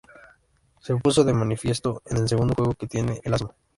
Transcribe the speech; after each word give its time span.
Se 0.79 0.95
puso 0.95 1.23
de 1.23 1.31
manifiesto 1.31 2.01
en 2.07 2.17
el 2.17 2.27
segundo 2.27 2.55
juego 2.55 2.73
que 2.73 2.87
tiene 2.87 3.21
el 3.23 3.35
asma. 3.35 3.55